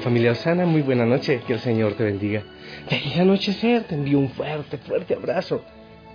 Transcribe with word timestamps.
familia 0.00 0.32
Osana, 0.32 0.66
muy 0.66 0.82
buena 0.82 1.04
noche, 1.04 1.42
que 1.46 1.52
el 1.52 1.60
Señor 1.60 1.94
te 1.94 2.04
bendiga. 2.04 2.42
Feliz 2.88 3.18
anochecer, 3.18 3.84
te 3.84 3.94
envío 3.94 4.18
un 4.18 4.30
fuerte, 4.30 4.78
fuerte 4.78 5.14
abrazo. 5.14 5.62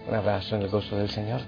Un 0.08 0.16
abrazo 0.16 0.55
en 0.55 0.64
el 0.64 0.69
gozo 0.69 0.97
del 0.97 1.09
Señor. 1.09 1.41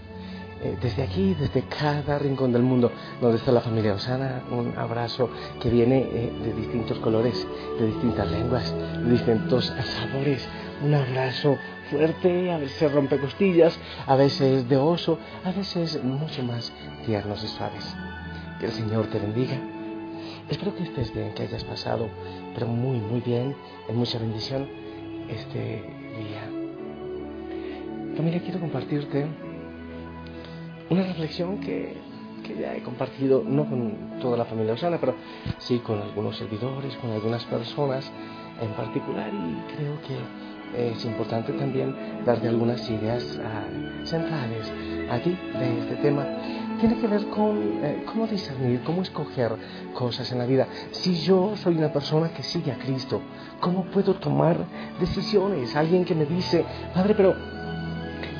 Eh, 0.63 0.75
desde 0.81 1.03
aquí, 1.03 1.35
desde 1.39 1.63
cada 1.63 2.17
rincón 2.17 2.51
del 2.51 2.63
mundo 2.63 2.91
donde 3.21 3.37
está 3.37 3.51
la 3.51 3.61
familia 3.61 3.93
Osana, 3.93 4.43
un 4.51 4.73
abrazo 4.77 5.29
que 5.61 5.69
viene 5.69 5.99
eh, 5.99 6.31
de 6.43 6.53
distintos 6.53 6.97
colores, 6.99 7.47
de 7.79 7.87
distintas 7.87 8.29
lenguas, 8.31 8.73
de 9.03 9.11
distintos 9.11 9.65
sabores. 9.65 10.47
Un 10.83 10.93
abrazo 10.93 11.57
fuerte, 11.91 12.51
a 12.51 12.57
veces 12.57 12.91
rompe 12.91 13.17
costillas, 13.19 13.79
a 14.05 14.15
veces 14.15 14.67
de 14.69 14.77
oso, 14.77 15.19
a 15.43 15.51
veces 15.51 16.03
mucho 16.03 16.43
más 16.43 16.71
tiernos 17.05 17.43
y 17.43 17.47
suaves. 17.47 17.95
Que 18.59 18.67
el 18.67 18.71
Señor 18.71 19.07
te 19.07 19.19
bendiga 19.19 19.57
Espero 20.49 20.73
que 20.73 20.83
estés 20.83 21.13
bien, 21.13 21.33
que 21.33 21.43
hayas 21.43 21.65
pasado, 21.65 22.07
pero 22.53 22.67
muy, 22.67 22.99
muy 22.99 23.19
bien, 23.19 23.53
en 23.89 23.95
mucha 23.97 24.17
bendición 24.17 24.67
este 25.27 25.83
día. 26.17 26.49
Familia, 28.15 28.41
quiero 28.41 28.59
compartirte 28.61 29.27
una 30.89 31.03
reflexión 31.03 31.59
que, 31.59 31.97
que 32.45 32.55
ya 32.55 32.75
he 32.77 32.81
compartido, 32.81 33.43
no 33.45 33.65
con 33.65 34.19
toda 34.21 34.37
la 34.37 34.45
familia 34.45 34.73
Osana, 34.73 34.97
pero 34.99 35.15
sí 35.57 35.79
con 35.79 36.01
algunos 36.01 36.37
servidores, 36.37 36.95
con 36.95 37.11
algunas 37.11 37.43
personas 37.45 38.09
en 38.61 38.71
particular, 38.71 39.29
y 39.33 39.75
creo 39.75 39.99
que 40.01 40.91
es 40.91 41.03
importante 41.05 41.51
también 41.53 41.93
darte 42.25 42.47
algunas 42.47 42.89
ideas 42.89 43.37
uh, 43.37 44.05
centrales 44.05 44.71
a 45.09 45.19
ti 45.19 45.37
de 45.59 45.79
este 45.79 45.95
tema 45.97 46.25
tiene 46.79 46.97
que 46.99 47.07
ver 47.07 47.25
con 47.27 47.83
eh, 47.83 48.03
cómo 48.05 48.27
discernir, 48.27 48.81
cómo 48.83 49.01
escoger 49.01 49.51
cosas 49.93 50.31
en 50.31 50.37
la 50.37 50.45
vida. 50.45 50.67
Si 50.91 51.15
yo 51.21 51.55
soy 51.57 51.77
una 51.77 51.91
persona 51.91 52.29
que 52.29 52.43
sigue 52.43 52.71
a 52.71 52.77
Cristo, 52.77 53.21
¿cómo 53.59 53.85
puedo 53.85 54.15
tomar 54.15 54.57
decisiones? 54.99 55.75
Alguien 55.75 56.05
que 56.05 56.15
me 56.15 56.25
dice, 56.25 56.65
Padre, 56.93 57.13
pero 57.15 57.35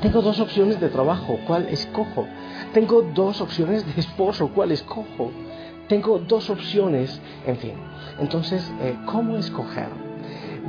tengo 0.01 0.21
dos 0.21 0.39
opciones 0.39 0.79
de 0.79 0.89
trabajo, 0.89 1.39
¿cuál 1.47 1.67
escojo? 1.69 2.27
Tengo 2.73 3.01
dos 3.01 3.41
opciones 3.41 3.85
de 3.85 3.99
esposo, 3.99 4.49
¿cuál 4.53 4.71
escojo? 4.71 5.31
Tengo 5.87 6.19
dos 6.19 6.49
opciones, 6.49 7.19
en 7.45 7.57
fin. 7.57 7.73
Entonces, 8.19 8.69
eh, 8.81 8.95
¿cómo 9.05 9.37
escoger? 9.37 9.87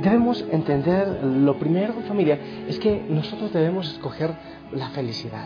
Debemos 0.01 0.43
entender, 0.49 1.23
lo 1.23 1.59
primero, 1.59 1.93
familia, 2.07 2.39
es 2.67 2.79
que 2.79 3.05
nosotros 3.09 3.51
debemos 3.51 3.91
escoger 3.91 4.33
la 4.71 4.89
felicidad. 4.89 5.45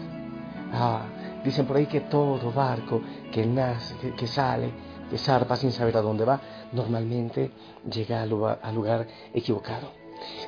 Ah, 0.71 1.01
Dicen 1.43 1.65
por 1.65 1.77
ahí 1.77 1.85
que 1.85 2.01
todo 2.01 2.51
barco 2.51 3.01
que 3.31 3.45
nace, 3.45 3.95
que, 4.11 4.27
sale, 4.27 4.71
que 5.09 5.17
zarpa 5.17 5.55
sin 5.55 5.71
saber 5.71 5.97
a 5.97 6.01
dónde 6.01 6.25
va, 6.25 6.39
normalmente 6.71 7.51
llega 7.91 8.21
al 8.21 8.29
lugar, 8.29 9.07
equivocado. 9.33 9.91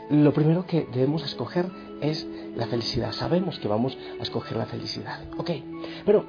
Lo 0.10 0.34
primero 0.34 0.66
que 0.66 0.88
debemos 0.92 1.24
escoger 1.24 1.70
es 2.02 2.26
la 2.56 2.68
felicidad. 2.68 3.12
Sabemos 3.12 3.60
que 3.60 3.68
vamos 3.68 3.98
a 4.20 4.24
escoger 4.24 4.58
la 4.58 4.66
felicidad. 4.66 5.20
Ok, 5.38 5.52
pero 6.06 6.26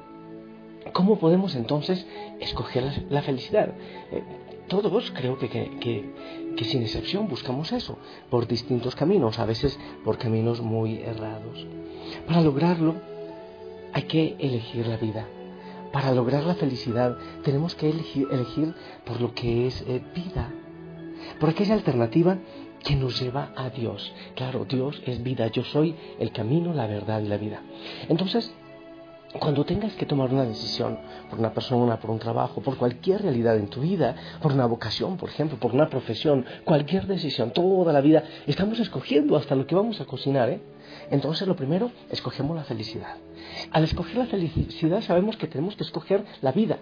¿cómo 0.93 1.17
podemos 1.17 1.55
entonces 1.55 2.05
escoger 2.39 3.05
la 3.09 3.21
felicidad? 3.21 3.69
Eh, 4.11 4.23
todos 4.67 5.11
creo 5.11 5.37
que, 5.37 5.49
que, 5.49 6.65
sin 6.65 6.81
excepción 6.81 7.27
buscamos 7.27 7.71
eso, 7.71 7.97
por 8.29 8.47
distintos 8.47 8.95
caminos, 8.95 9.39
a 9.39 9.45
veces 9.45 9.79
por 10.03 10.17
caminos 10.17 10.61
muy 10.61 10.97
errados. 10.97 11.65
Para 12.25 12.41
lograrlo, 12.41 12.95
hay 13.97 14.03
que 14.03 14.35
elegir 14.37 14.85
la 14.85 14.97
vida. 14.97 15.25
Para 15.91 16.11
lograr 16.11 16.43
la 16.43 16.53
felicidad 16.53 17.17
tenemos 17.43 17.73
que 17.73 17.89
elegir, 17.89 18.75
por 19.03 19.19
lo 19.19 19.33
que 19.33 19.65
es 19.65 19.83
eh, 19.87 20.03
vida, 20.13 20.53
por 21.39 21.49
aquella 21.49 21.73
alternativa 21.73 22.37
que 22.83 22.95
nos 22.95 23.19
lleva 23.19 23.53
a 23.55 23.71
Dios. 23.71 24.13
Claro, 24.35 24.65
Dios 24.65 25.01
es 25.07 25.23
vida, 25.23 25.47
yo 25.47 25.63
soy 25.63 25.95
el 26.19 26.31
camino, 26.31 26.75
la 26.75 26.85
verdad 26.85 27.21
y 27.21 27.27
la 27.27 27.37
vida. 27.37 27.63
Entonces, 28.07 28.53
cuando 29.39 29.65
tengas 29.65 29.93
que 29.93 30.05
tomar 30.05 30.31
una 30.33 30.45
decisión 30.45 30.97
por 31.29 31.39
una 31.39 31.53
persona, 31.53 31.99
por 31.99 32.11
un 32.11 32.19
trabajo, 32.19 32.61
por 32.61 32.77
cualquier 32.77 33.21
realidad 33.21 33.57
en 33.57 33.67
tu 33.67 33.81
vida, 33.81 34.15
por 34.41 34.53
una 34.53 34.65
vocación, 34.65 35.17
por 35.17 35.29
ejemplo, 35.29 35.57
por 35.59 35.73
una 35.73 35.89
profesión, 35.89 36.45
cualquier 36.63 37.07
decisión, 37.07 37.51
toda 37.51 37.93
la 37.93 38.01
vida, 38.01 38.23
estamos 38.45 38.79
escogiendo 38.79 39.35
hasta 39.35 39.55
lo 39.55 39.67
que 39.67 39.75
vamos 39.75 39.99
a 40.01 40.05
cocinar, 40.05 40.49
¿eh? 40.49 40.61
Entonces, 41.11 41.47
lo 41.47 41.55
primero, 41.55 41.91
escogemos 42.09 42.55
la 42.55 42.63
felicidad. 42.63 43.15
Al 43.71 43.83
escoger 43.83 44.17
la 44.17 44.25
felicidad 44.25 45.01
sabemos 45.01 45.37
que 45.37 45.47
tenemos 45.47 45.75
que 45.75 45.83
escoger 45.83 46.23
la 46.41 46.51
vida. 46.51 46.79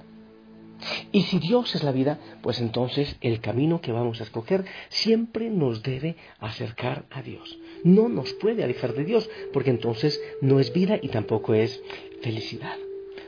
Y 1.12 1.24
si 1.24 1.40
Dios 1.40 1.74
es 1.75 1.84
la 1.84 1.91
vida, 1.91 2.19
pues 2.41 2.59
entonces 2.59 3.16
el 3.22 3.40
camino 3.40 3.81
que 3.81 3.91
vamos 3.91 4.19
a 4.19 4.24
escoger 4.24 4.66
siempre 4.90 5.50
nos 5.50 5.84
debe 5.84 6.16
acercar 6.40 7.06
a 7.09 7.22
Dios. 7.22 7.58
No 7.84 8.09
nos 8.09 8.34
puede 8.34 8.63
alejar 8.63 8.94
de 8.94 9.06
Dios, 9.06 9.30
porque 9.53 9.69
entonces 9.69 10.22
no 10.41 10.59
es 10.59 10.74
vida 10.74 11.00
y 11.02 11.09
tampoco 11.09 11.53
es 11.53 11.81
felicidad. 12.22 12.75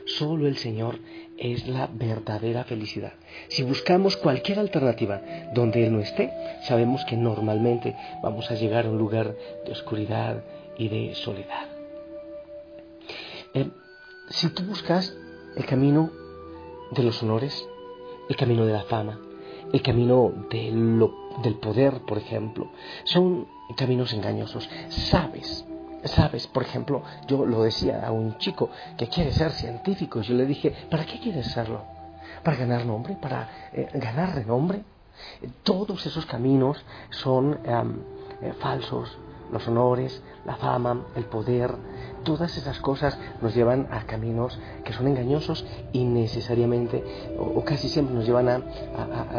Solo 0.04 0.46
el 0.46 0.56
Señor 0.56 0.98
es 1.36 1.68
la 1.68 1.86
verdadera 1.86 2.64
felicidad. 2.64 3.12
Si 3.48 3.62
buscamos 3.62 4.16
cualquier 4.16 4.58
alternativa 4.58 5.22
donde 5.54 5.86
Él 5.86 5.92
no 5.92 6.00
esté, 6.00 6.32
sabemos 6.62 7.04
que 7.04 7.16
normalmente 7.16 7.94
vamos 8.22 8.50
a 8.50 8.54
llegar 8.54 8.86
a 8.86 8.90
un 8.90 8.98
lugar 8.98 9.36
de 9.64 9.72
oscuridad 9.72 10.44
y 10.76 10.88
de 10.88 11.14
soledad. 11.14 11.68
Eh, 13.54 13.68
si 14.30 14.48
tú 14.50 14.64
buscas 14.64 15.14
el 15.56 15.64
camino 15.64 16.10
de 16.90 17.02
los 17.02 17.22
honores, 17.22 17.68
el 18.28 18.36
camino 18.36 18.64
de 18.66 18.72
la 18.72 18.82
fama, 18.84 19.18
el 19.72 19.82
camino 19.82 20.32
del 20.50 21.54
poder, 21.60 22.00
por 22.02 22.18
ejemplo, 22.18 22.70
son 23.04 23.46
caminos 23.76 24.12
engañosos. 24.12 24.68
Sabes, 24.88 25.64
sabes, 26.04 26.46
por 26.46 26.62
ejemplo, 26.62 27.02
yo 27.26 27.44
lo 27.44 27.62
decía 27.62 28.06
a 28.06 28.12
un 28.12 28.38
chico 28.38 28.70
que 28.96 29.08
quiere 29.08 29.32
ser 29.32 29.52
científico, 29.52 30.20
yo 30.22 30.34
le 30.34 30.46
dije, 30.46 30.74
¿para 30.90 31.04
qué 31.04 31.20
quieres 31.20 31.46
serlo? 31.48 31.82
¿Para 32.42 32.56
ganar 32.56 32.86
nombre? 32.86 33.16
¿Para 33.20 33.70
eh, 33.72 33.88
ganar 33.94 34.34
renombre? 34.34 34.82
Todos 35.62 36.06
esos 36.06 36.24
caminos 36.26 36.82
son 37.10 37.58
eh, 37.64 38.52
falsos, 38.60 39.18
los 39.52 39.66
honores, 39.68 40.22
la 40.44 40.56
fama, 40.56 41.06
el 41.16 41.24
poder, 41.24 41.74
todas 42.24 42.56
esas 42.56 42.78
cosas 42.80 43.18
nos 43.40 43.54
llevan 43.54 43.88
a 43.90 44.02
caminos 44.06 44.58
que 44.84 44.92
son 44.92 45.08
engañosos 45.08 45.64
y 45.92 46.04
necesariamente 46.04 47.04
o, 47.38 47.62
casi 47.64 47.88
siempre 47.88 48.14
nos 48.14 48.26
llevan 48.26 48.48
a, 48.48 48.58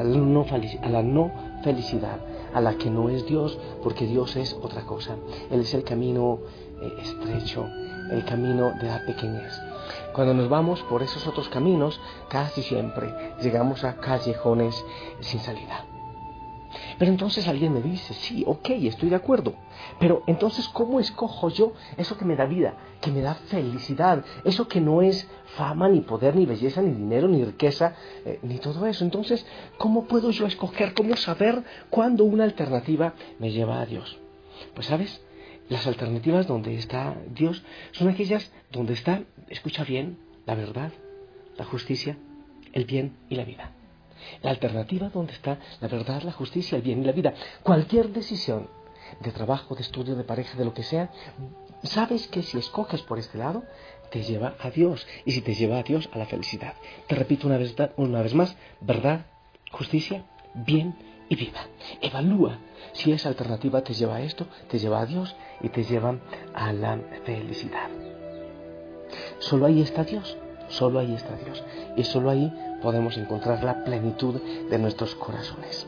la 0.03 1.03
no, 1.03 1.31
felicidad, 1.63 2.19
a 2.53 2.61
la 2.61 2.75
que 2.75 2.89
no 2.89 3.09
es 3.09 3.25
Dios, 3.25 3.57
porque 3.83 4.05
Dios 4.05 4.35
es 4.35 4.53
otra 4.61 4.81
cosa. 4.83 5.15
Él 5.51 5.61
es 5.61 5.73
el 5.73 5.83
camino 5.83 6.39
eh, 6.81 6.93
estrecho, 7.01 7.65
el 8.11 8.25
camino 8.25 8.71
de 8.79 8.87
la 8.87 9.05
pequeñez. 9.05 9.53
Cuando 10.13 10.33
nos 10.33 10.49
vamos 10.49 10.81
por 10.83 11.03
esos 11.03 11.25
otros 11.27 11.49
caminos, 11.49 11.99
casi 12.29 12.61
siempre 12.61 13.13
llegamos 13.41 13.83
a 13.83 13.95
callejones 13.97 14.83
sin 15.21 15.39
salida. 15.39 15.88
Pero 16.99 17.11
entonces 17.11 17.47
alguien 17.47 17.73
me 17.73 17.81
dice, 17.81 18.13
sí, 18.13 18.43
ok, 18.45 18.71
estoy 18.71 19.09
de 19.09 19.15
acuerdo. 19.15 19.55
Pero 19.99 20.21
entonces, 20.27 20.67
¿cómo 20.67 20.99
escojo 20.99 21.49
yo 21.49 21.71
eso 21.95 22.17
que 22.17 22.25
me 22.25 22.35
da 22.35 22.45
vida, 22.45 22.73
que 22.99 23.09
me 23.09 23.21
da 23.21 23.35
felicidad? 23.35 24.25
Eso 24.43 24.67
que 24.67 24.81
no 24.81 25.01
es 25.01 25.25
fama, 25.55 25.87
ni 25.87 26.01
poder, 26.01 26.35
ni 26.35 26.45
belleza, 26.45 26.81
ni 26.81 26.91
dinero, 26.91 27.29
ni 27.29 27.45
riqueza, 27.45 27.95
eh, 28.25 28.39
ni 28.43 28.57
todo 28.57 28.85
eso. 28.85 29.05
Entonces, 29.05 29.45
¿cómo 29.77 30.05
puedo 30.05 30.29
yo 30.31 30.45
escoger, 30.45 30.93
cómo 30.93 31.15
saber 31.15 31.63
cuándo 31.89 32.25
una 32.25 32.43
alternativa 32.43 33.13
me 33.39 33.51
lleva 33.51 33.79
a 33.79 33.85
Dios? 33.85 34.19
Pues 34.75 34.87
sabes, 34.87 35.21
las 35.69 35.87
alternativas 35.87 36.47
donde 36.47 36.75
está 36.75 37.15
Dios 37.33 37.63
son 37.93 38.09
aquellas 38.09 38.51
donde 38.73 38.91
está, 38.91 39.23
escucha 39.47 39.85
bien, 39.85 40.17
la 40.45 40.55
verdad, 40.55 40.91
la 41.57 41.63
justicia, 41.63 42.17
el 42.73 42.83
bien 42.83 43.15
y 43.29 43.35
la 43.35 43.45
vida. 43.45 43.78
La 44.41 44.51
alternativa 44.51 45.09
donde 45.09 45.33
está 45.33 45.59
la 45.81 45.87
verdad, 45.87 46.21
la 46.23 46.31
justicia, 46.31 46.75
el 46.75 46.81
bien 46.81 47.01
y 47.01 47.05
la 47.05 47.11
vida. 47.11 47.33
Cualquier 47.63 48.09
decisión 48.09 48.69
de 49.19 49.31
trabajo, 49.31 49.75
de 49.75 49.81
estudio, 49.81 50.15
de 50.15 50.23
pareja, 50.23 50.57
de 50.57 50.65
lo 50.65 50.73
que 50.73 50.83
sea, 50.83 51.09
sabes 51.83 52.27
que 52.27 52.43
si 52.43 52.57
escoges 52.57 53.01
por 53.01 53.19
este 53.19 53.37
lado, 53.37 53.63
te 54.11 54.23
lleva 54.23 54.55
a 54.59 54.69
Dios. 54.69 55.05
Y 55.25 55.31
si 55.31 55.41
te 55.41 55.53
lleva 55.53 55.79
a 55.79 55.83
Dios, 55.83 56.09
a 56.11 56.17
la 56.17 56.25
felicidad. 56.25 56.73
Te 57.07 57.15
repito 57.15 57.47
una 57.47 57.57
vez, 57.57 57.75
una 57.97 58.21
vez 58.21 58.33
más, 58.33 58.55
verdad, 58.81 59.25
justicia, 59.71 60.23
bien 60.53 60.95
y 61.29 61.35
vida. 61.35 61.67
Evalúa 62.01 62.59
si 62.93 63.11
esa 63.11 63.29
alternativa 63.29 63.83
te 63.83 63.93
lleva 63.93 64.17
a 64.17 64.21
esto, 64.21 64.47
te 64.67 64.79
lleva 64.79 65.01
a 65.01 65.05
Dios 65.05 65.35
y 65.61 65.69
te 65.69 65.83
lleva 65.83 66.17
a 66.53 66.73
la 66.73 66.99
felicidad. 67.23 67.89
Solo 69.39 69.67
ahí 69.67 69.81
está 69.81 70.03
Dios, 70.03 70.37
solo 70.67 70.99
ahí 70.99 71.13
está 71.13 71.35
Dios. 71.37 71.63
Y 71.95 72.03
solo 72.03 72.29
ahí 72.29 72.51
podemos 72.81 73.17
encontrar 73.17 73.63
la 73.63 73.83
plenitud 73.83 74.35
de 74.69 74.77
nuestros 74.77 75.15
corazones. 75.15 75.87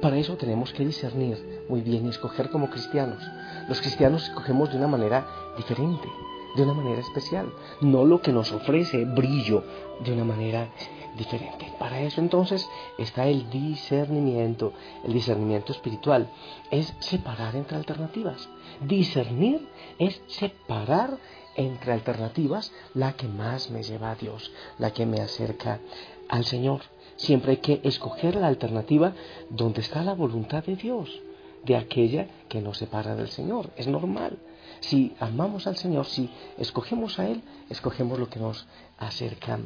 Para 0.00 0.16
eso 0.16 0.36
tenemos 0.36 0.72
que 0.72 0.84
discernir 0.84 1.64
muy 1.68 1.80
bien 1.82 2.06
y 2.06 2.10
escoger 2.10 2.50
como 2.50 2.70
cristianos. 2.70 3.22
Los 3.68 3.80
cristianos 3.80 4.24
escogemos 4.24 4.70
de 4.70 4.78
una 4.78 4.86
manera 4.86 5.26
diferente, 5.56 6.08
de 6.56 6.62
una 6.62 6.74
manera 6.74 7.00
especial, 7.00 7.52
no 7.80 8.04
lo 8.04 8.20
que 8.20 8.32
nos 8.32 8.52
ofrece 8.52 9.04
brillo 9.04 9.64
de 10.04 10.12
una 10.12 10.24
manera 10.24 10.68
diferente. 11.16 11.72
Para 11.78 12.00
eso 12.00 12.20
entonces 12.20 12.68
está 12.98 13.26
el 13.26 13.50
discernimiento, 13.50 14.72
el 15.04 15.12
discernimiento 15.12 15.72
espiritual. 15.72 16.30
Es 16.70 16.94
separar 17.00 17.56
entre 17.56 17.76
alternativas. 17.76 18.48
Discernir 18.80 19.68
es 19.98 20.20
separar 20.26 21.18
entre 21.56 21.92
alternativas 21.92 22.72
la 22.94 23.14
que 23.14 23.28
más 23.28 23.70
me 23.70 23.82
lleva 23.82 24.10
a 24.10 24.14
Dios, 24.14 24.52
la 24.78 24.92
que 24.92 25.06
me 25.06 25.20
acerca 25.20 25.80
al 26.28 26.44
Señor. 26.44 26.82
Siempre 27.16 27.52
hay 27.52 27.56
que 27.58 27.80
escoger 27.84 28.36
la 28.36 28.46
alternativa 28.46 29.14
donde 29.50 29.80
está 29.80 30.02
la 30.02 30.14
voluntad 30.14 30.64
de 30.64 30.76
Dios, 30.76 31.20
de 31.64 31.76
aquella 31.76 32.28
que 32.48 32.60
nos 32.60 32.78
separa 32.78 33.14
del 33.16 33.28
Señor. 33.28 33.70
Es 33.76 33.86
normal. 33.86 34.38
Si 34.80 35.14
amamos 35.18 35.66
al 35.66 35.76
Señor, 35.76 36.06
si 36.06 36.30
escogemos 36.58 37.18
a 37.18 37.28
Él, 37.28 37.42
escogemos 37.70 38.18
lo 38.18 38.28
que 38.28 38.38
nos 38.38 38.66
acerca 38.98 39.58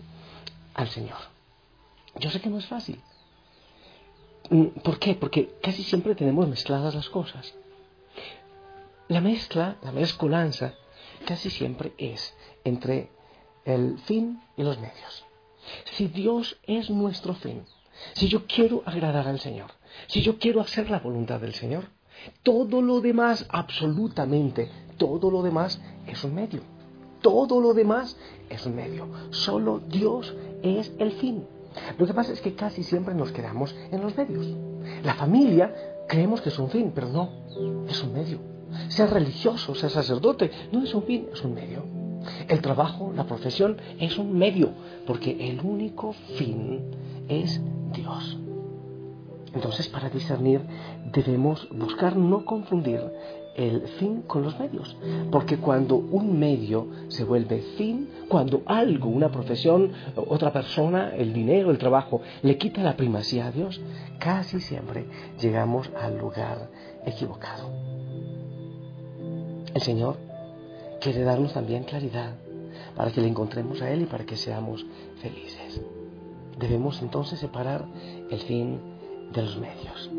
al 0.75 0.89
Señor. 0.89 1.19
Yo 2.19 2.31
sé 2.31 2.41
que 2.41 2.49
no 2.49 2.59
es 2.59 2.67
fácil. 2.67 3.01
Mm, 4.51 4.67
¿Por 4.83 4.99
qué? 4.99 5.15
Porque 5.15 5.55
casi 5.63 5.83
siempre 5.83 6.15
tenemos 6.15 6.49
mezcladas 6.49 6.95
las 6.95 7.09
cosas. 7.09 7.55
La 9.09 9.21
mezcla, 9.21 9.77
la 9.83 9.93
mezcolanza, 9.93 10.75
casi 11.27 11.51
siempre 11.51 11.93
es 11.99 12.35
entre 12.65 13.11
el 13.65 13.99
fin 14.01 14.41
y 14.57 14.63
los 14.63 14.79
medios. 14.79 15.25
Si 15.93 16.09
Dios 16.09 16.59
es 16.67 16.91
nuestro 16.91 17.35
fin, 17.35 17.63
si 18.15 18.29
yo 18.29 18.47
quiero 18.47 18.83
agradar 18.87 19.29
al 19.29 19.41
Señor, 19.41 19.71
si 20.07 20.23
yo 20.23 20.39
quiero 20.39 20.61
hacer 20.61 20.91
la 20.91 21.01
voluntad 21.01 21.41
del 21.41 21.55
Señor, 21.55 21.85
todo 22.43 22.83
lo 22.83 23.01
demás, 23.01 23.47
absolutamente 23.49 24.71
todo 25.01 25.31
lo 25.31 25.43
demás 25.43 25.81
es 26.07 26.23
un 26.25 26.35
medio. 26.35 26.61
Todo 27.23 27.59
lo 27.59 27.73
demás 27.73 28.19
es 28.51 28.67
un 28.67 28.77
medio. 28.77 29.09
Solo 29.31 29.81
Dios 29.81 30.35
es 30.63 30.93
el 30.99 31.13
fin. 31.13 31.47
Lo 31.99 32.07
que 32.07 32.13
pasa 32.13 32.35
es 32.35 32.43
que 32.43 32.55
casi 32.55 32.83
siempre 32.83 33.15
nos 33.15 33.33
quedamos 33.33 33.75
en 33.91 34.03
los 34.03 34.15
medios. 34.15 34.47
La 35.03 35.15
familia 35.15 35.75
creemos 36.07 36.43
que 36.43 36.51
es 36.51 36.59
un 36.59 36.69
fin, 36.69 36.93
pero 36.95 37.09
no, 37.09 37.31
es 37.89 38.03
un 38.03 38.13
medio. 38.13 38.41
Ser 38.89 39.09
religioso, 39.09 39.75
ser 39.75 39.89
sacerdote, 39.91 40.51
no 40.71 40.85
es 40.85 40.95
un 40.95 41.05
fin, 41.05 41.29
es 41.33 41.43
un 41.43 41.55
medio. 41.55 42.00
El 42.49 42.61
trabajo, 42.61 43.13
la 43.15 43.25
profesión 43.25 43.77
es 43.99 44.19
un 44.19 44.37
medio, 44.37 44.71
porque 45.07 45.49
el 45.49 45.61
único 45.61 46.13
fin 46.37 46.81
es 47.29 47.61
Dios. 47.93 48.39
Entonces, 49.55 49.89
para 49.89 50.11
discernir 50.11 50.61
debemos 51.13 51.69
buscar 51.71 52.17
no 52.17 52.45
confundir 52.45 53.01
el 53.57 53.83
fin 53.99 54.23
con 54.23 54.43
los 54.43 54.59
medios. 54.59 54.97
Porque 55.31 55.59
cuando 55.59 55.97
un 55.97 56.39
medio 56.39 56.87
se 57.09 57.25
vuelve 57.25 57.61
fin, 57.77 58.09
cuando 58.29 58.63
algo, 58.67 59.09
una 59.09 59.31
profesión, 59.31 59.93
otra 60.15 60.53
persona, 60.53 61.15
el 61.17 61.33
dinero, 61.33 61.71
el 61.71 61.79
trabajo, 61.79 62.21
le 62.43 62.57
quita 62.59 62.83
la 62.83 62.97
primacía 62.97 63.47
a 63.47 63.53
Dios, 63.53 63.81
casi 64.19 64.61
siempre 64.61 65.07
llegamos 65.41 65.91
al 66.01 66.19
lugar 66.19 66.71
equivocado. 67.05 67.71
El 69.75 69.81
Señor 69.81 70.30
quiere 71.01 71.23
darnos 71.23 71.53
también 71.53 71.85
claridad 71.85 72.35
para 72.95 73.11
que 73.11 73.21
le 73.21 73.29
encontremos 73.29 73.81
a 73.83 73.91
Él 73.91 74.03
y 74.03 74.07
para 74.07 74.25
que 74.25 74.37
seamos 74.37 74.85
felices. 75.21 75.81
Debemos 76.59 77.01
entonces 77.03 77.39
separar 77.39 77.87
el 78.31 78.39
fin 78.41 78.79
de 79.33 79.43
los 79.43 79.59
medios. 79.59 80.11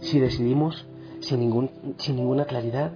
Si 0.00 0.18
decidimos 0.18 0.86
sin, 1.20 1.40
ningún, 1.40 1.70
sin 1.98 2.16
ninguna 2.16 2.44
claridad, 2.44 2.92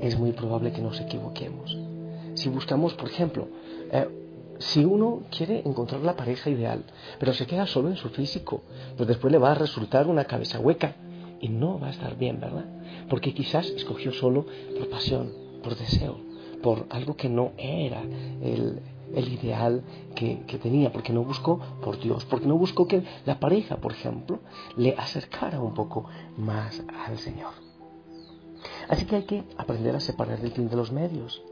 es 0.00 0.18
muy 0.18 0.32
probable 0.32 0.72
que 0.72 0.82
nos 0.82 1.00
equivoquemos. 1.00 1.76
Si 2.34 2.48
buscamos, 2.48 2.94
por 2.94 3.08
ejemplo, 3.08 3.48
eh, 3.90 4.08
si 4.58 4.84
uno 4.84 5.22
quiere 5.30 5.62
encontrar 5.64 6.02
la 6.02 6.16
pareja 6.16 6.50
ideal, 6.50 6.84
pero 7.18 7.32
se 7.32 7.46
queda 7.46 7.66
solo 7.66 7.88
en 7.88 7.96
su 7.96 8.08
físico, 8.10 8.62
pues 8.96 9.06
después 9.06 9.32
le 9.32 9.38
va 9.38 9.52
a 9.52 9.54
resultar 9.54 10.06
una 10.06 10.24
cabeza 10.24 10.60
hueca 10.60 10.96
y 11.40 11.48
no 11.48 11.78
va 11.78 11.88
a 11.88 11.90
estar 11.90 12.16
bien, 12.16 12.40
¿verdad? 12.40 12.64
Porque 13.08 13.34
quizás 13.34 13.68
escogió 13.68 14.12
solo 14.12 14.46
por 14.76 14.88
pasión, 14.88 15.45
por 15.66 15.76
deseo, 15.76 16.16
por 16.62 16.86
algo 16.90 17.16
que 17.16 17.28
no 17.28 17.50
era 17.58 18.00
el, 18.00 18.80
el 19.12 19.32
ideal 19.32 19.82
que, 20.14 20.36
tenía, 20.62 20.92
porque 20.92 21.12
no 21.12 21.24
buscó 21.24 21.58
por 21.82 21.98
Dios, 21.98 22.24
porque 22.26 22.46
no 22.46 22.56
buscó 22.56 22.86
que 22.86 23.02
la 23.24 23.40
pareja, 23.40 23.78
por 23.78 23.90
ejemplo, 23.90 24.38
le 24.76 24.94
acercara 24.96 25.60
un 25.60 25.74
poco 25.74 26.04
más 26.36 26.80
al 27.04 27.18
Señor. 27.18 27.50
Así 28.88 29.06
que 29.06 29.16
hay 29.16 29.24
que 29.24 29.42
aprender 29.58 29.96
a 29.96 30.00
separar 30.00 30.38
el 30.38 30.52
fin 30.52 30.68
de 30.68 30.76
los 30.76 30.92
medios, 30.92 31.42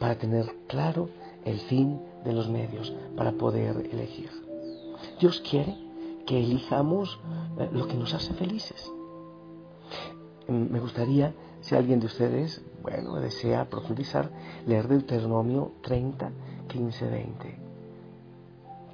para 0.00 0.18
tener 0.18 0.52
claro 0.66 1.08
el 1.44 1.60
fin 1.60 2.00
de 2.24 2.32
los 2.32 2.48
medios, 2.48 2.92
para 3.16 3.30
poder 3.30 3.88
elegir. 3.92 4.30
Dios 5.20 5.40
quiere 5.48 5.76
que 6.26 6.40
elijamos 6.40 7.20
eh, 7.60 7.68
lo 7.72 7.86
que 7.86 7.94
nos 7.94 8.12
hace 8.12 8.34
felices. 8.34 8.90
Mm, 10.48 10.72
me 10.72 10.80
gustaría, 10.80 11.32
si 11.62 11.74
alguien 11.74 12.00
de 12.00 12.06
ustedes, 12.06 12.62
bueno, 12.82 13.14
desea 13.16 13.70
profundizar, 13.70 14.30
leer 14.66 14.88
Deuteronomio 14.88 15.72
30, 15.82 16.30
15, 16.68 17.08
20. 17.08 17.56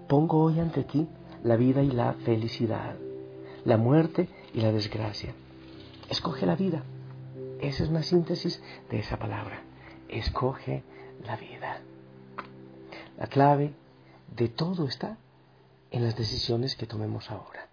Pongo 0.06 0.42
hoy 0.44 0.60
ante 0.60 0.84
ti 0.84 1.08
la 1.42 1.56
vida 1.56 1.82
y 1.82 1.90
la 1.90 2.12
felicidad, 2.12 2.96
la 3.64 3.76
muerte 3.76 4.28
y 4.54 4.60
la 4.60 4.70
desgracia. 4.70 5.34
Escoge 6.08 6.46
la 6.46 6.56
vida. 6.56 6.82
Esa 7.60 7.84
es 7.84 7.90
una 7.90 8.02
síntesis 8.02 8.62
de 8.90 9.00
esa 9.00 9.18
palabra. 9.18 9.62
Escoge 10.08 10.84
la 11.24 11.36
vida. 11.36 11.80
La 13.18 13.26
clave 13.26 13.72
de 14.36 14.48
todo 14.48 14.86
está 14.86 15.18
en 15.90 16.04
las 16.04 16.16
decisiones 16.16 16.76
que 16.76 16.86
tomemos 16.86 17.30
ahora. 17.30 17.68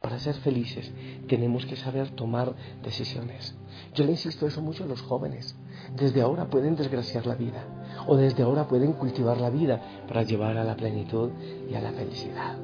Para 0.00 0.18
ser 0.18 0.34
felices 0.34 0.92
tenemos 1.26 1.66
que 1.66 1.76
saber 1.76 2.10
tomar 2.10 2.54
decisiones. 2.82 3.56
Yo 3.94 4.04
le 4.04 4.12
insisto 4.12 4.46
eso 4.46 4.62
mucho 4.62 4.84
a 4.84 4.86
los 4.86 5.02
jóvenes. 5.02 5.56
Desde 5.96 6.20
ahora 6.20 6.48
pueden 6.48 6.76
desgraciar 6.76 7.26
la 7.26 7.34
vida 7.34 7.64
o 8.06 8.16
desde 8.16 8.44
ahora 8.44 8.68
pueden 8.68 8.92
cultivar 8.92 9.40
la 9.40 9.50
vida 9.50 9.80
para 10.06 10.22
llevar 10.22 10.56
a 10.56 10.64
la 10.64 10.76
plenitud 10.76 11.30
y 11.68 11.74
a 11.74 11.80
la 11.80 11.92
felicidad. 11.92 12.56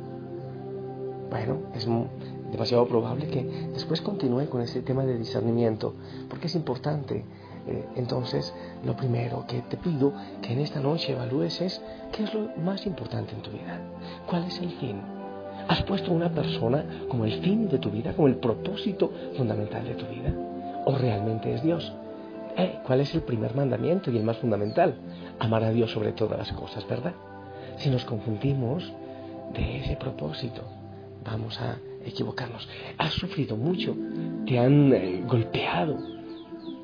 Bueno, 1.28 1.62
es 1.74 1.88
demasiado 2.52 2.86
probable 2.86 3.26
que 3.26 3.42
después 3.72 4.00
continúe 4.00 4.48
con 4.48 4.60
ese 4.60 4.82
tema 4.82 5.04
de 5.04 5.18
discernimiento, 5.18 5.94
porque 6.28 6.46
es 6.46 6.54
importante. 6.54 7.24
Eh, 7.66 7.88
entonces, 7.96 8.54
lo 8.84 8.94
primero 8.94 9.44
que 9.46 9.62
te 9.62 9.76
pido 9.76 10.12
que 10.42 10.52
en 10.52 10.60
esta 10.60 10.80
noche 10.80 11.12
evalúes 11.12 11.60
es 11.60 11.82
qué 12.12 12.24
es 12.24 12.34
lo 12.34 12.54
más 12.58 12.86
importante 12.86 13.34
en 13.34 13.42
tu 13.42 13.50
vida, 13.50 13.80
cuál 14.28 14.44
es 14.44 14.60
el 14.60 14.70
fin. 14.78 15.13
¿Has 15.68 15.82
puesto 15.84 16.10
a 16.10 16.14
una 16.14 16.30
persona 16.30 16.84
como 17.08 17.24
el 17.24 17.40
fin 17.40 17.68
de 17.68 17.78
tu 17.78 17.90
vida, 17.90 18.12
como 18.12 18.28
el 18.28 18.36
propósito 18.36 19.12
fundamental 19.36 19.84
de 19.84 19.94
tu 19.94 20.06
vida? 20.06 20.32
¿O 20.84 20.96
realmente 20.96 21.54
es 21.54 21.62
Dios? 21.62 21.92
Eh, 22.56 22.78
¿Cuál 22.84 23.00
es 23.00 23.14
el 23.14 23.22
primer 23.22 23.54
mandamiento 23.54 24.10
y 24.10 24.16
el 24.16 24.24
más 24.24 24.36
fundamental? 24.36 24.94
Amar 25.38 25.64
a 25.64 25.70
Dios 25.70 25.90
sobre 25.90 26.12
todas 26.12 26.38
las 26.38 26.52
cosas, 26.52 26.86
¿verdad? 26.86 27.14
Si 27.78 27.90
nos 27.90 28.04
confundimos 28.04 28.92
de 29.54 29.78
ese 29.78 29.96
propósito, 29.96 30.62
vamos 31.24 31.58
a 31.60 31.78
equivocarnos. 32.04 32.68
Has 32.98 33.14
sufrido 33.14 33.56
mucho, 33.56 33.96
te 34.46 34.58
han 34.58 34.92
eh, 34.92 35.24
golpeado. 35.26 35.96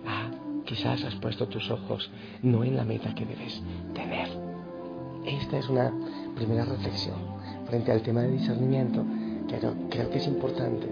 Ah, 0.06 0.30
quizás 0.64 1.04
has 1.04 1.14
puesto 1.16 1.46
tus 1.49 1.70
ojos 1.70 2.10
no 2.42 2.64
en 2.64 2.76
la 2.76 2.84
meta 2.84 3.14
que 3.14 3.26
debes 3.26 3.62
tener. 3.94 4.28
Esta 5.26 5.58
es 5.58 5.68
una 5.68 5.92
primera 6.34 6.64
reflexión 6.64 7.29
frente 7.70 7.92
al 7.92 8.02
tema 8.02 8.22
de 8.22 8.32
discernimiento, 8.32 9.04
pero 9.48 9.74
creo 9.88 10.10
que 10.10 10.18
es 10.18 10.26
importante. 10.26 10.88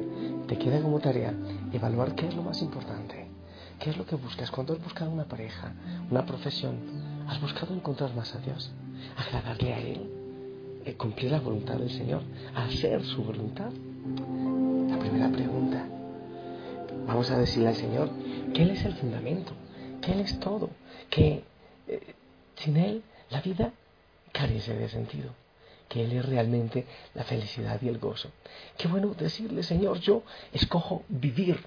Te 0.47 0.57
queda 0.57 0.81
como 0.81 1.01
tarea 1.01 1.35
evaluar 1.73 2.15
qué 2.15 2.29
es 2.29 2.37
lo 2.37 2.43
más 2.43 2.63
importante. 2.63 3.27
¿Qué 3.81 3.91
es 3.91 3.97
lo 3.97 4.07
que 4.07 4.15
buscas? 4.15 4.51
Cuando 4.51 4.75
has 4.75 4.83
buscado 4.83 5.11
una 5.11 5.25
pareja, 5.25 5.73
una 6.09 6.25
profesión, 6.25 6.77
has 7.27 7.41
buscado 7.41 7.75
encontrar 7.75 8.15
más 8.15 8.33
a 8.35 8.39
Dios, 8.39 8.71
agradarle 9.17 9.75
a 9.75 9.79
Él, 9.81 10.11
eh, 10.85 10.95
cumplir 10.95 11.33
la 11.33 11.41
voluntad 11.41 11.75
del 11.75 11.91
Señor, 11.91 12.23
hacer 12.55 13.05
su 13.05 13.25
voluntad. 13.25 13.71
La 14.89 14.99
primera 14.99 15.29
pregunta. 15.31 15.85
Vamos 17.09 17.31
a 17.31 17.39
decirle 17.39 17.69
al 17.69 17.75
Señor 17.75 18.09
que 18.55 18.63
Él 18.63 18.71
es 18.71 18.85
el 18.85 18.95
fundamento, 18.95 19.53
que 20.01 20.13
Él 20.13 20.21
es 20.21 20.39
todo, 20.39 20.71
que 21.11 21.43
eh, 21.89 22.15
sin 22.55 22.77
Él 22.77 23.03
la 23.31 23.41
vida 23.41 23.73
carece 24.33 24.75
de 24.75 24.89
sentido, 24.89 25.31
que 25.89 26.05
Él 26.05 26.13
es 26.13 26.25
realmente 26.25 26.87
la 27.15 27.25
felicidad 27.25 27.81
y 27.83 27.89
el 27.89 27.99
gozo. 27.99 28.31
Qué 28.77 28.89
bueno 28.89 29.15
decirle, 29.15 29.63
Señor, 29.63 30.01
yo 30.01 30.23
escojo 30.53 31.05
vivir, 31.09 31.59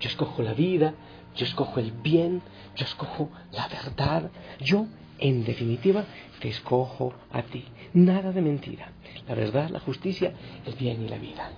yo 0.00 0.08
escojo 0.08 0.42
la 0.42 0.54
vida, 0.54 0.94
yo 1.34 1.44
escojo 1.46 1.80
el 1.80 1.92
bien, 1.92 2.42
yo 2.76 2.84
escojo 2.84 3.30
la 3.52 3.68
verdad, 3.68 4.30
yo 4.60 4.86
en 5.18 5.44
definitiva 5.44 6.04
te 6.40 6.48
escojo 6.48 7.14
a 7.32 7.42
ti. 7.42 7.64
Nada 7.92 8.32
de 8.32 8.42
mentira. 8.42 8.92
La 9.26 9.34
verdad, 9.34 9.70
la 9.70 9.80
justicia, 9.80 10.32
el 10.66 10.74
bien 10.74 11.02
y 11.02 11.08
la 11.08 11.18
vida. 11.18 11.50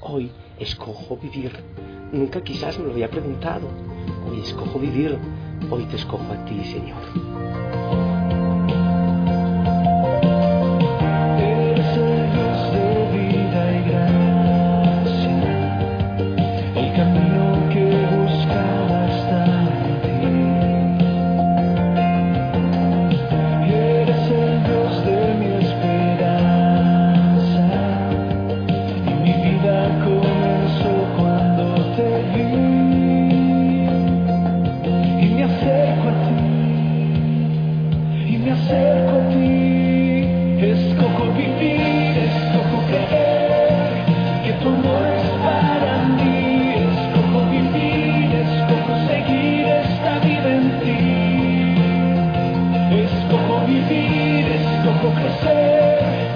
Hoy 0.00 0.30
escojo 0.58 1.16
vivir. 1.16 1.52
Nunca 2.12 2.42
quizás 2.42 2.78
me 2.78 2.86
lo 2.86 2.92
había 2.92 3.10
preguntado. 3.10 3.68
Hoy 4.28 4.40
escojo 4.40 4.78
vivir. 4.78 5.18
Hoy 5.70 5.84
te 5.86 5.96
escojo 5.96 6.32
a 6.32 6.44
ti, 6.44 6.62
Señor. 6.64 7.71
Escojo 53.00 53.66
vivir, 53.66 54.46
escojo 54.52 55.14
crecer. 55.14 56.31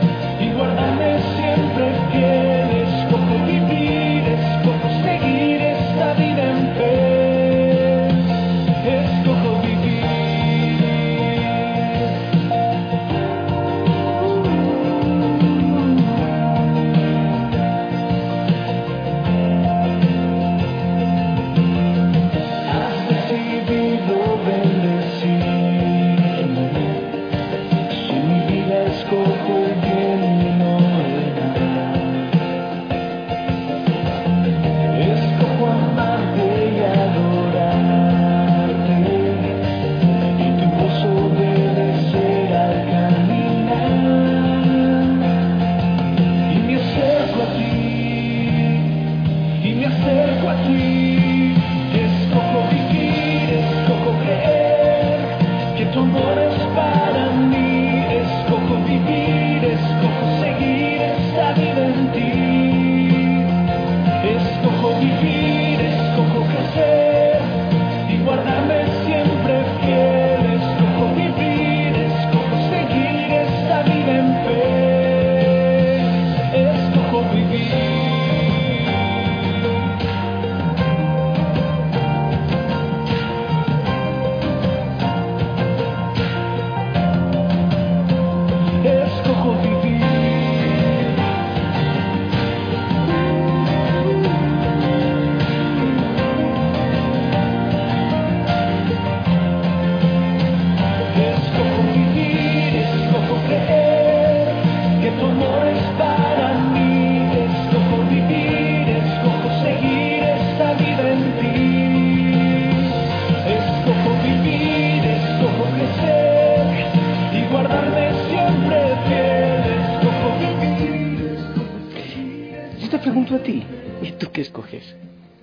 Pregunto 122.90 123.34
a 123.34 123.42
ti, 123.42 123.64
¿y 124.02 124.12
tú 124.12 124.30
qué 124.32 124.42
escoges? 124.42 124.96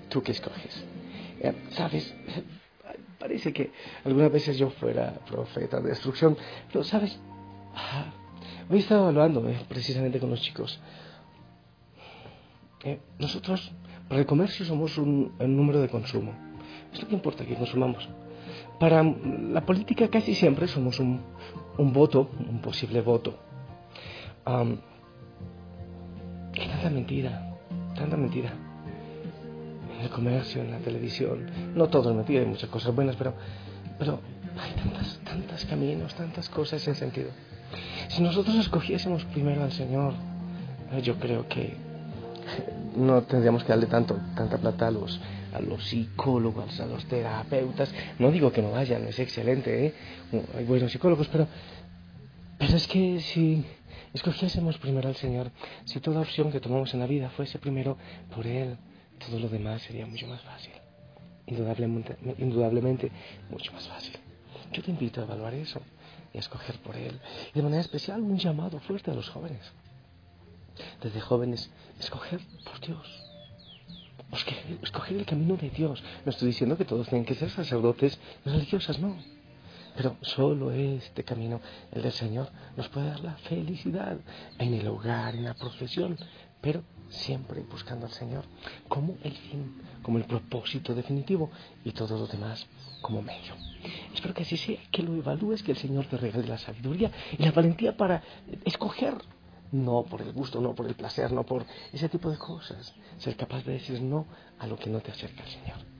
¿Tú 0.08 0.22
qué 0.22 0.32
escoges? 0.32 0.84
Eh, 1.40 1.52
¿Sabes? 1.70 2.14
Parece 3.18 3.52
que 3.52 3.70
algunas 4.04 4.32
veces 4.32 4.58
yo 4.58 4.70
fuera 4.70 5.14
profeta 5.26 5.80
de 5.80 5.90
destrucción, 5.90 6.36
pero 6.72 6.84
¿sabes? 6.84 7.18
Ah, 7.74 8.12
hoy 8.68 8.76
he 8.76 8.80
estado 8.80 9.06
hablando 9.08 9.48
eh, 9.48 9.58
precisamente 9.68 10.18
con 10.20 10.30
los 10.30 10.40
chicos. 10.40 10.80
Eh, 12.84 13.00
nosotros, 13.18 13.72
para 14.08 14.20
el 14.20 14.26
comercio, 14.26 14.64
somos 14.66 14.98
un, 14.98 15.32
número 15.38 15.80
de 15.80 15.88
consumo. 15.88 16.32
Es 16.92 17.00
lo 17.02 17.08
que 17.08 17.14
importa 17.14 17.46
que 17.46 17.54
consumamos. 17.54 18.08
Para 18.78 19.02
la 19.02 19.64
política 19.64 20.08
casi 20.08 20.34
siempre 20.34 20.68
somos 20.68 21.00
un, 21.00 21.22
un 21.78 21.92
voto, 21.92 22.30
un 22.48 22.60
posible 22.60 23.00
voto. 23.00 23.38
Um, 24.46 24.76
tanta 26.54 26.90
mentira, 26.90 27.56
tanta 27.94 28.16
mentira. 28.16 28.52
En 29.96 30.00
el 30.00 30.10
comercio, 30.10 30.62
en 30.62 30.70
la 30.70 30.78
televisión. 30.78 31.46
No 31.74 31.88
todo 31.88 32.10
es 32.10 32.16
mentira, 32.16 32.40
hay 32.40 32.46
muchas 32.46 32.70
cosas 32.70 32.94
buenas, 32.94 33.16
pero, 33.16 33.34
pero 33.98 34.20
hay 34.58 34.72
tantas, 34.72 35.20
tantos 35.24 35.64
caminos, 35.66 36.14
tantas 36.14 36.48
cosas 36.48 36.82
sin 36.82 36.94
sentido. 36.94 37.30
Si 38.08 38.22
nosotros 38.22 38.56
escogiésemos 38.56 39.24
primero 39.26 39.62
al 39.64 39.72
Señor, 39.72 40.14
eh, 40.92 41.02
yo 41.02 41.18
creo 41.18 41.48
que 41.48 41.76
no 42.96 43.22
tendríamos 43.22 43.64
que 43.64 43.70
darle 43.70 43.86
tanto, 43.86 44.18
tanta 44.36 44.58
plata 44.58 44.88
a 44.88 44.90
los, 44.90 45.20
a 45.52 45.60
los 45.60 45.84
psicólogos, 45.84 46.78
a 46.80 46.86
los 46.86 47.04
terapeutas. 47.06 47.92
No 48.18 48.30
digo 48.30 48.52
que 48.52 48.62
no 48.62 48.70
vayan, 48.70 49.06
es 49.06 49.18
excelente, 49.18 49.86
¿eh? 49.86 49.94
hay 50.56 50.64
buenos 50.64 50.92
psicólogos, 50.92 51.28
pero, 51.28 51.46
pero 52.58 52.76
es 52.76 52.86
que 52.86 53.20
si 53.20 53.64
escogiésemos 54.12 54.78
primero 54.78 55.08
al 55.08 55.16
Señor, 55.16 55.50
si 55.84 56.00
toda 56.00 56.20
opción 56.20 56.52
que 56.52 56.60
tomamos 56.60 56.94
en 56.94 57.00
la 57.00 57.06
vida 57.06 57.30
fuese 57.30 57.58
primero 57.58 57.96
por 58.34 58.46
Él, 58.46 58.76
todo 59.18 59.38
lo 59.38 59.48
demás 59.48 59.82
sería 59.82 60.06
mucho 60.06 60.26
más 60.26 60.40
fácil. 60.42 60.72
Indudablemente, 61.46 62.16
indudablemente 62.38 63.10
mucho 63.50 63.72
más 63.72 63.86
fácil. 63.88 64.16
Yo 64.72 64.82
te 64.82 64.90
invito 64.90 65.20
a 65.20 65.24
evaluar 65.24 65.54
eso 65.54 65.80
y 66.32 66.38
a 66.38 66.40
escoger 66.40 66.78
por 66.78 66.96
Él. 66.96 67.20
Y 67.52 67.56
de 67.56 67.62
manera 67.62 67.80
especial 67.80 68.22
un 68.22 68.38
llamado 68.38 68.80
fuerte 68.80 69.10
a 69.10 69.14
los 69.14 69.28
jóvenes. 69.28 69.72
Desde 71.02 71.20
jóvenes, 71.20 71.70
escoger 72.00 72.40
por 72.64 72.80
Dios. 72.80 73.24
Escoger 74.82 75.16
el 75.16 75.26
camino 75.26 75.56
de 75.56 75.70
Dios. 75.70 76.02
No 76.24 76.30
estoy 76.30 76.48
diciendo 76.48 76.76
que 76.76 76.84
todos 76.84 77.08
tienen 77.08 77.24
que 77.24 77.34
ser 77.34 77.50
sacerdotes 77.50 78.18
religiosas, 78.44 78.98
no. 78.98 79.16
Pero 79.96 80.16
solo 80.22 80.70
este 80.72 81.24
camino, 81.24 81.60
el 81.92 82.02
del 82.02 82.12
Señor, 82.12 82.50
nos 82.76 82.88
puede 82.88 83.08
dar 83.08 83.20
la 83.20 83.36
felicidad 83.36 84.18
en 84.58 84.74
el 84.74 84.86
hogar, 84.88 85.34
en 85.34 85.44
la 85.44 85.54
profesión, 85.54 86.16
pero 86.60 86.82
siempre 87.10 87.60
buscando 87.60 88.06
al 88.06 88.12
Señor 88.12 88.44
como 88.88 89.16
el 89.22 89.32
fin, 89.32 89.82
como 90.02 90.18
el 90.18 90.24
propósito 90.24 90.94
definitivo 90.94 91.50
y 91.84 91.92
todo 91.92 92.18
lo 92.18 92.26
demás 92.26 92.66
como 93.00 93.22
medio. 93.22 93.54
Espero 94.14 94.34
que 94.34 94.42
así 94.42 94.56
sea, 94.56 94.78
que 94.90 95.02
lo 95.02 95.14
evalúes, 95.14 95.62
que 95.62 95.72
el 95.72 95.78
Señor 95.78 96.06
te 96.06 96.16
regale 96.16 96.48
la 96.48 96.58
sabiduría 96.58 97.10
y 97.38 97.42
la 97.42 97.52
valentía 97.52 97.96
para 97.96 98.22
escoger, 98.64 99.14
no 99.72 100.04
por 100.04 100.22
el 100.22 100.32
gusto, 100.32 100.60
no 100.60 100.74
por 100.74 100.86
el 100.86 100.94
placer, 100.94 101.32
no 101.32 101.44
por 101.44 101.66
ese 101.92 102.08
tipo 102.08 102.30
de 102.30 102.38
cosas, 102.38 102.94
ser 103.18 103.36
capaz 103.36 103.64
de 103.64 103.72
decir 103.72 104.00
no 104.00 104.26
a 104.58 104.66
lo 104.66 104.76
que 104.76 104.90
no 104.90 105.00
te 105.00 105.10
acerca 105.10 105.42
al 105.42 105.50
Señor. 105.50 105.93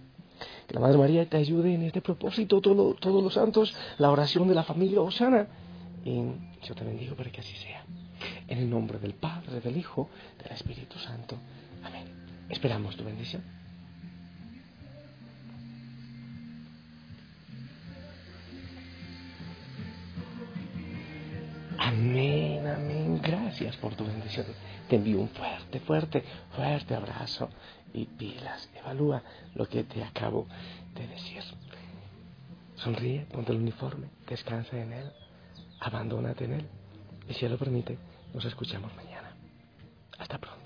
Que 0.66 0.74
la 0.74 0.80
Madre 0.80 0.98
María 0.98 1.28
te 1.28 1.36
ayude 1.36 1.74
en 1.74 1.82
este 1.82 2.00
propósito, 2.00 2.60
todos 2.60 3.22
los 3.22 3.34
santos, 3.34 3.74
la 3.98 4.10
oración 4.10 4.48
de 4.48 4.54
la 4.54 4.62
familia 4.62 5.00
Osana. 5.00 5.46
Y 6.04 6.22
yo 6.62 6.74
te 6.74 6.84
bendigo 6.84 7.14
para 7.16 7.30
que 7.30 7.40
así 7.40 7.54
sea. 7.56 7.84
En 8.48 8.58
el 8.58 8.70
nombre 8.70 8.98
del 8.98 9.14
Padre, 9.14 9.60
del 9.60 9.76
Hijo, 9.76 10.08
del 10.42 10.52
Espíritu 10.52 10.98
Santo. 10.98 11.36
Amén. 11.82 12.04
Esperamos 12.48 12.96
tu 12.96 13.04
bendición. 13.04 13.42
Amén, 21.78 22.66
amén. 22.66 23.20
Gracias 23.22 23.76
por 23.76 23.94
tu 23.94 24.04
bendición. 24.04 24.46
Te 24.88 24.96
envío 24.96 25.20
un 25.20 25.28
fuerte, 25.28 25.80
fuerte, 25.80 26.24
fuerte 26.54 26.94
abrazo 26.94 27.48
y 27.94 28.04
pilas, 28.06 28.68
evalúa 28.74 29.22
lo 29.54 29.66
que 29.66 29.84
te 29.84 30.02
acabo 30.02 30.46
de 30.94 31.06
decir. 31.06 31.42
Sonríe, 32.76 33.26
ponte 33.32 33.52
el 33.52 33.58
uniforme, 33.58 34.08
descansa 34.28 34.76
en 34.76 34.92
él, 34.92 35.10
abandónate 35.80 36.44
en 36.44 36.52
él 36.54 36.68
y 37.28 37.34
si 37.34 37.46
él 37.46 37.52
lo 37.52 37.58
permite, 37.58 37.96
nos 38.34 38.44
escuchamos 38.44 38.94
mañana. 38.96 39.30
Hasta 40.18 40.38
pronto. 40.38 40.63